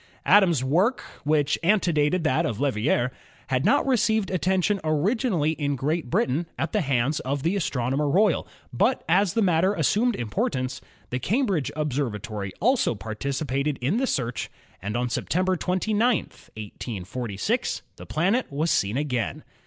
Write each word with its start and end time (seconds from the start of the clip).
Adams' 0.25 0.63
work, 0.63 1.01
which 1.23 1.59
antedated 1.61 2.23
that 2.23 2.43
of 2.43 2.57
Leverrier, 2.59 3.11
had 3.49 3.63
not 3.63 3.85
received 3.85 4.31
attention 4.31 4.79
originally 4.83 5.51
in 5.51 5.75
Great 5.75 6.09
Britain 6.09 6.47
at 6.57 6.71
the 6.71 6.81
hands 6.81 7.19
of 7.19 7.43
the 7.43 7.55
Astronomer 7.55 8.09
Royal, 8.09 8.47
but 8.73 9.03
as 9.07 9.35
the 9.35 9.43
matter 9.43 9.75
as 9.75 9.85
sumed 9.87 10.15
importance 10.15 10.81
the 11.11 11.19
Cambridge 11.19 11.71
Observatory 11.75 12.51
also 12.59 12.95
par 12.95 13.13
ticipated 13.13 13.77
in 13.79 13.97
the 13.97 14.07
search 14.07 14.49
and 14.81 14.97
on 14.97 15.07
September 15.07 15.55
29, 15.55 16.01
1846, 16.17 17.83
the 17.97 18.07
planet 18.07 18.51
was 18.51 18.71
seen 18.71 18.97
again. 18.97 19.43